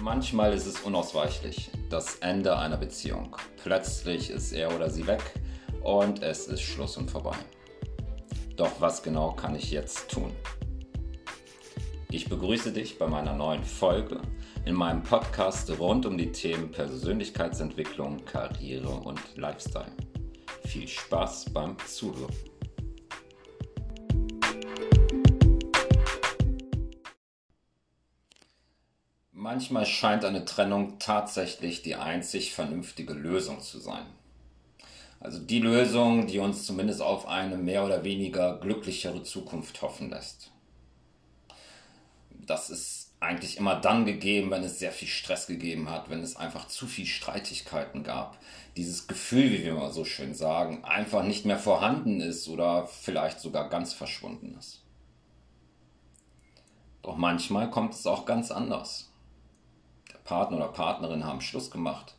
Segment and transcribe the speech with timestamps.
[0.00, 3.34] Manchmal ist es unausweichlich, das Ende einer Beziehung.
[3.60, 5.22] Plötzlich ist er oder sie weg
[5.82, 7.36] und es ist Schluss und vorbei.
[8.56, 10.32] Doch was genau kann ich jetzt tun?
[12.10, 14.20] Ich begrüße dich bei meiner neuen Folge
[14.64, 19.92] in meinem Podcast rund um die Themen Persönlichkeitsentwicklung, Karriere und Lifestyle.
[20.64, 22.34] Viel Spaß beim Zuhören.
[29.50, 34.04] Manchmal scheint eine Trennung tatsächlich die einzig vernünftige Lösung zu sein.
[35.20, 40.50] Also die Lösung, die uns zumindest auf eine mehr oder weniger glücklichere Zukunft hoffen lässt.
[42.28, 46.36] Das ist eigentlich immer dann gegeben, wenn es sehr viel Stress gegeben hat, wenn es
[46.36, 48.36] einfach zu viel Streitigkeiten gab.
[48.76, 53.40] Dieses Gefühl, wie wir immer so schön sagen, einfach nicht mehr vorhanden ist oder vielleicht
[53.40, 54.82] sogar ganz verschwunden ist.
[57.00, 59.07] Doch manchmal kommt es auch ganz anders.
[60.28, 62.14] Partner oder Partnerin haben Schluss gemacht,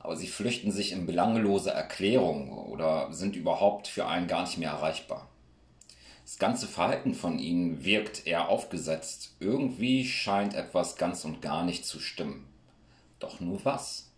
[0.00, 4.70] aber sie flüchten sich in belanglose Erklärungen oder sind überhaupt für einen gar nicht mehr
[4.70, 5.28] erreichbar.
[6.24, 9.36] Das ganze Verhalten von ihnen wirkt eher aufgesetzt.
[9.38, 12.48] Irgendwie scheint etwas ganz und gar nicht zu stimmen.
[13.20, 14.10] Doch nur was?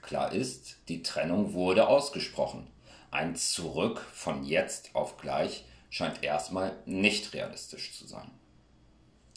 [0.00, 2.68] Klar ist, die Trennung wurde ausgesprochen.
[3.10, 8.30] Ein Zurück von jetzt auf gleich scheint erstmal nicht realistisch zu sein.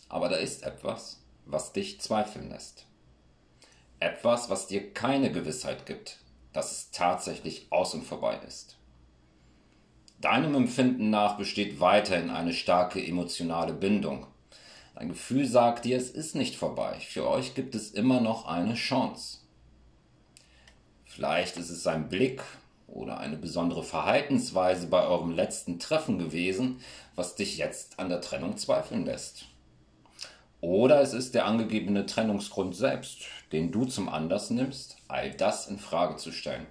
[0.10, 2.86] Aber da ist etwas was dich zweifeln lässt.
[4.00, 6.20] Etwas, was dir keine Gewissheit gibt,
[6.54, 8.78] dass es tatsächlich aus und vorbei ist.
[10.20, 14.28] Deinem Empfinden nach besteht weiterhin eine starke emotionale Bindung.
[14.96, 17.00] Dein Gefühl sagt dir, es ist nicht vorbei.
[17.00, 19.40] Für euch gibt es immer noch eine Chance.
[21.06, 22.42] Vielleicht ist es ein Blick
[22.88, 26.82] oder eine besondere Verhaltensweise bei eurem letzten Treffen gewesen,
[27.16, 29.46] was dich jetzt an der Trennung zweifeln lässt.
[30.60, 35.78] Oder es ist der angegebene Trennungsgrund selbst, den du zum Anlass nimmst, all das in
[35.78, 36.66] Frage zu stellen.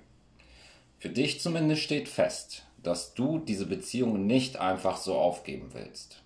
[0.99, 6.23] Für dich zumindest steht fest, dass du diese Beziehung nicht einfach so aufgeben willst.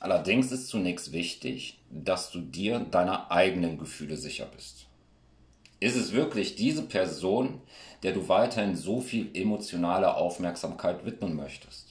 [0.00, 4.86] Allerdings ist zunächst wichtig, dass du dir deiner eigenen Gefühle sicher bist.
[5.80, 7.60] Ist es wirklich diese Person,
[8.02, 11.87] der du weiterhin so viel emotionale Aufmerksamkeit widmen möchtest?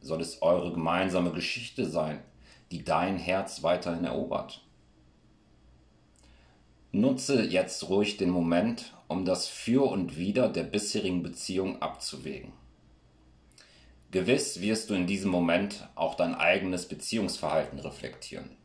[0.00, 2.22] Soll es eure gemeinsame Geschichte sein,
[2.70, 4.64] die dein Herz weiterhin erobert.
[6.92, 12.52] Nutze jetzt ruhig den Moment, um das Für und Wider der bisherigen Beziehung abzuwägen.
[14.10, 18.56] Gewiss wirst du in diesem Moment auch dein eigenes Beziehungsverhalten reflektieren.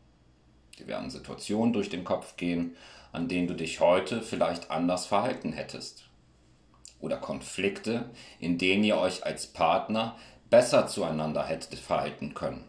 [0.79, 2.77] Dir werden Situationen durch den Kopf gehen,
[3.11, 6.05] an denen du dich heute vielleicht anders verhalten hättest.
[7.01, 10.15] Oder Konflikte, in denen ihr euch als Partner
[10.53, 12.63] besser zueinander hätte verhalten können.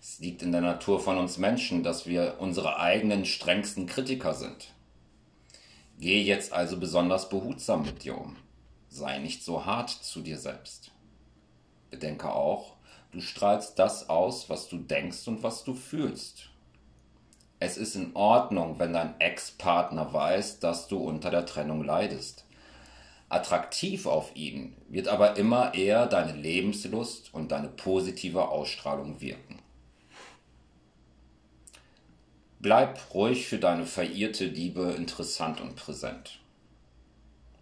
[0.00, 4.72] Es liegt in der Natur von uns Menschen, dass wir unsere eigenen strengsten Kritiker sind.
[6.00, 8.34] Geh jetzt also besonders behutsam mit dir um.
[8.88, 10.90] Sei nicht so hart zu dir selbst.
[11.92, 12.74] Bedenke auch,
[13.12, 16.50] du strahlst das aus, was du denkst und was du fühlst.
[17.60, 22.46] Es ist in Ordnung, wenn dein Ex-Partner weiß, dass du unter der Trennung leidest
[23.32, 29.60] attraktiv auf ihn wird aber immer eher deine Lebenslust und deine positive Ausstrahlung wirken.
[32.60, 36.38] Bleib ruhig für deine verirrte Liebe interessant und präsent.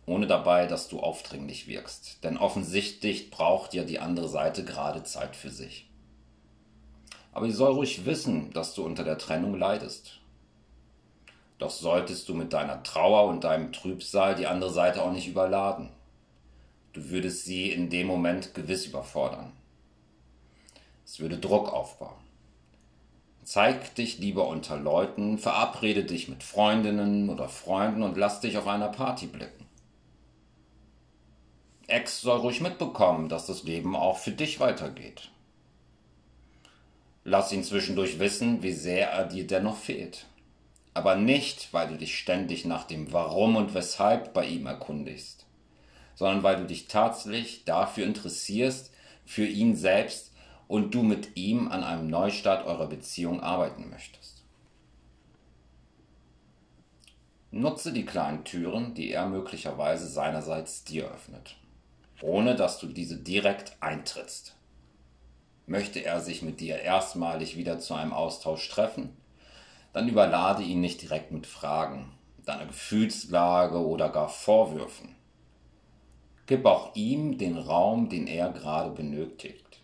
[0.07, 5.37] Ohne dabei, dass du aufdringlich wirkst, denn offensichtlich braucht ja die andere Seite gerade Zeit
[5.37, 5.89] für sich.
[7.33, 10.20] Aber sie soll ruhig wissen, dass du unter der Trennung leidest
[11.61, 15.91] doch solltest du mit deiner Trauer und deinem Trübsal die andere Seite auch nicht überladen.
[16.95, 19.53] Du würdest sie in dem Moment gewiss überfordern.
[21.05, 22.17] Es würde Druck aufbauen.
[23.45, 28.67] Zeig dich lieber unter Leuten, verabrede dich mit Freundinnen oder Freunden und lass dich auf
[28.67, 29.67] einer Party blicken.
[31.89, 35.31] Ex soll ruhig mitbekommen, dass das Leben auch für dich weitergeht.
[37.25, 40.27] Lass ihn zwischendurch wissen, wie sehr er dir dennoch fehlt
[40.95, 45.47] aber nicht, weil du dich ständig nach dem Warum und Weshalb bei ihm erkundigst,
[46.15, 48.93] sondern weil du dich tatsächlich dafür interessierst,
[49.25, 50.33] für ihn selbst
[50.67, 54.45] und du mit ihm an einem Neustart eurer Beziehung arbeiten möchtest.
[57.53, 61.57] Nutze die kleinen Türen, die er möglicherweise seinerseits dir öffnet,
[62.23, 64.55] ohne dass du diese direkt eintrittst.
[65.67, 69.17] Möchte er sich mit dir erstmalig wieder zu einem Austausch treffen,
[69.93, 72.13] dann überlade ihn nicht direkt mit Fragen,
[72.45, 75.17] deiner Gefühlslage oder gar Vorwürfen.
[76.47, 79.81] Gib auch ihm den Raum, den er gerade benötigt.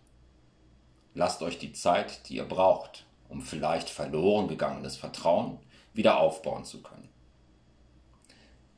[1.15, 5.59] Lasst euch die Zeit, die ihr braucht, um vielleicht verloren gegangenes Vertrauen
[5.95, 7.09] wieder aufbauen zu können.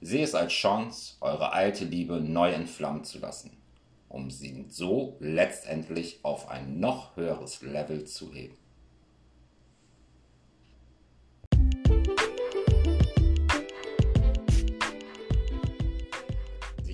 [0.00, 3.56] Sehe es als Chance, eure alte Liebe neu entflammen zu lassen,
[4.08, 8.56] um sie so letztendlich auf ein noch höheres Level zu heben.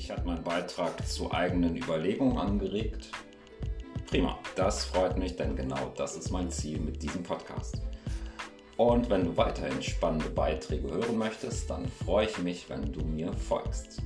[0.05, 3.11] Dich hat mein Beitrag zu eigenen Überlegungen angeregt.
[4.07, 7.81] Prima, das freut mich, denn genau das ist mein Ziel mit diesem Podcast.
[8.77, 13.33] Und wenn du weiterhin spannende Beiträge hören möchtest, dann freue ich mich, wenn du mir
[13.33, 14.03] folgst.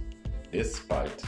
[0.52, 1.20] Bis bald.